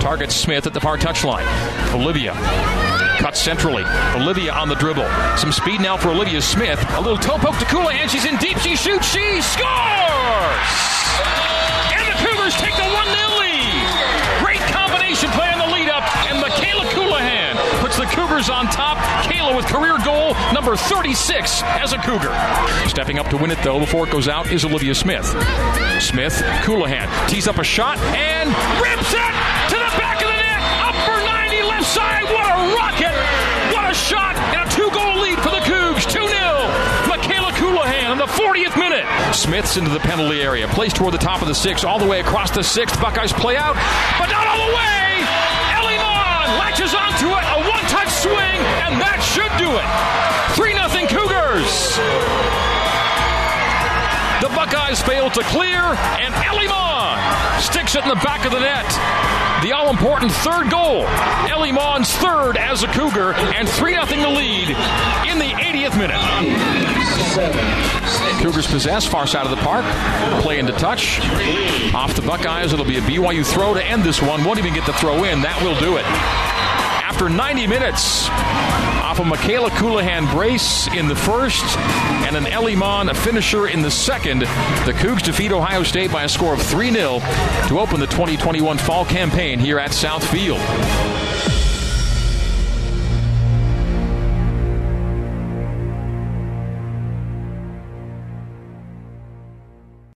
Targets 0.00 0.36
Smith 0.36 0.66
at 0.66 0.72
the 0.72 0.80
far 0.80 0.96
touchline. 0.96 1.44
Olivia 1.92 2.32
cuts 3.18 3.42
centrally. 3.42 3.82
Olivia 4.14 4.52
on 4.52 4.68
the 4.68 4.76
dribble. 4.76 5.08
Some 5.36 5.50
speed 5.50 5.80
now 5.80 5.96
for 5.96 6.10
Olivia 6.10 6.40
Smith. 6.40 6.78
A 6.94 7.00
little 7.00 7.18
toe 7.18 7.38
poke 7.38 7.58
to 7.58 7.64
Colohan. 7.64 8.08
She's 8.08 8.24
in 8.24 8.36
deep. 8.36 8.58
She 8.58 8.76
shoots. 8.76 9.10
She 9.10 9.42
scores! 9.42 9.66
And 11.90 12.06
the 12.06 12.16
Cougars 12.22 12.54
take 12.62 12.76
the 12.78 12.86
1 12.86 12.94
0 12.94 13.42
lead. 13.42 13.82
Great 14.38 14.62
combination 14.70 15.30
play 15.30 15.50
on 15.50 15.58
the 15.58 15.74
lead 15.74 15.88
up. 15.88 16.04
And 16.30 16.38
Mikayla 16.38 16.86
Colohan 16.94 17.56
puts 17.80 17.96
the 17.96 18.06
Cougars 18.06 18.48
on 18.48 18.66
top. 18.66 18.98
With 19.56 19.64
career 19.68 19.96
goal 20.04 20.34
number 20.52 20.76
36 20.76 21.62
as 21.62 21.94
a 21.94 21.96
Cougar. 21.96 22.28
Stepping 22.90 23.18
up 23.18 23.28
to 23.28 23.38
win 23.38 23.50
it, 23.50 23.56
though, 23.64 23.80
before 23.80 24.06
it 24.06 24.10
goes 24.12 24.28
out, 24.28 24.52
is 24.52 24.66
Olivia 24.66 24.94
Smith. 24.94 25.24
Smith, 25.98 26.34
Colohan 26.60 27.08
tees 27.26 27.48
up 27.48 27.56
a 27.56 27.64
shot 27.64 27.96
and 28.12 28.50
rips 28.84 29.14
it 29.16 29.32
to 29.72 29.76
the 29.80 29.92
back 29.96 30.20
of 30.20 30.28
the 30.28 30.36
net. 30.36 30.60
Up 30.84 30.96
for 31.08 31.16
90, 31.24 31.62
left 31.72 31.88
side. 31.88 32.24
What 32.24 32.44
a 32.44 32.76
rocket! 32.76 33.16
What 33.72 33.90
a 33.90 33.94
shot! 33.94 34.36
And 34.52 34.68
a 34.68 34.74
two 34.74 34.90
goal 34.92 35.22
lead 35.24 35.38
for 35.38 35.48
the 35.48 35.64
Cougs. 35.64 36.04
2 36.04 36.20
0. 36.20 36.28
Mikayla 37.08 37.56
Colohan 37.56 38.12
in 38.12 38.18
the 38.18 38.26
40th 38.26 38.76
minute. 38.76 39.06
Smith's 39.34 39.78
into 39.78 39.90
the 39.90 40.00
penalty 40.00 40.42
area. 40.42 40.68
Plays 40.68 40.92
toward 40.92 41.14
the 41.14 41.18
top 41.18 41.40
of 41.40 41.48
the 41.48 41.54
six, 41.54 41.82
all 41.82 41.98
the 41.98 42.06
way 42.06 42.20
across 42.20 42.50
the 42.50 42.62
sixth. 42.62 43.00
Buckeyes 43.00 43.32
play 43.32 43.56
out, 43.56 43.74
but 44.18 44.28
not 44.28 44.46
all 44.46 44.68
the 44.68 44.76
way. 44.76 45.35
Do 49.66 49.76
it. 49.78 49.88
3 50.54 50.72
0 50.72 50.86
Cougars. 51.10 51.96
The 54.40 54.48
Buckeyes 54.54 55.02
fail 55.02 55.28
to 55.30 55.42
clear, 55.44 55.82
and 56.22 56.32
Ellie 56.46 56.68
Mon 56.68 57.18
sticks 57.60 57.96
it 57.96 58.04
in 58.04 58.08
the 58.08 58.22
back 58.22 58.44
of 58.46 58.52
the 58.52 58.60
net. 58.60 58.86
The 59.62 59.72
all 59.72 59.90
important 59.90 60.30
third 60.30 60.70
goal. 60.70 61.04
Ellie 61.50 61.72
Mon's 61.72 62.12
third 62.12 62.56
as 62.56 62.84
a 62.84 62.86
Cougar, 62.86 63.32
and 63.34 63.68
3 63.68 63.94
0 63.94 64.06
the 64.06 64.28
lead 64.28 64.68
in 65.26 65.38
the 65.38 65.50
80th 65.58 65.98
minute. 65.98 66.20
Cougars 68.40 68.66
possess 68.68 69.04
far 69.04 69.26
side 69.26 69.46
of 69.46 69.50
the 69.50 69.62
park. 69.64 69.84
Play 70.42 70.60
into 70.60 70.72
touch. 70.72 71.18
Off 71.92 72.14
the 72.14 72.22
Buckeyes. 72.22 72.72
It'll 72.72 72.84
be 72.84 72.98
a 72.98 73.02
BYU 73.02 73.44
throw 73.44 73.74
to 73.74 73.84
end 73.84 74.04
this 74.04 74.22
one. 74.22 74.44
Won't 74.44 74.60
even 74.60 74.74
get 74.74 74.86
the 74.86 74.92
throw 74.92 75.24
in. 75.24 75.42
That 75.42 75.60
will 75.62 75.78
do 75.80 75.96
it. 75.96 76.06
After 77.16 77.30
90 77.30 77.66
minutes, 77.66 78.28
off 78.28 79.20
a 79.20 79.22
Mikayla 79.22 79.70
Colohan 79.70 80.30
brace 80.30 80.86
in 80.88 81.08
the 81.08 81.16
first 81.16 81.64
and 82.26 82.36
an 82.36 82.46
Ellie 82.46 82.76
Mon 82.76 83.08
finisher 83.14 83.68
in 83.68 83.80
the 83.80 83.90
second, 83.90 84.40
the 84.40 84.92
Cougs 84.92 85.22
defeat 85.22 85.50
Ohio 85.50 85.82
State 85.82 86.12
by 86.12 86.24
a 86.24 86.28
score 86.28 86.52
of 86.52 86.60
3 86.60 86.92
0 86.92 87.20
to 87.68 87.80
open 87.80 88.00
the 88.00 88.06
2021 88.06 88.76
fall 88.76 89.06
campaign 89.06 89.58
here 89.58 89.78
at 89.78 89.94
South 89.94 90.28
Field. 90.30 90.60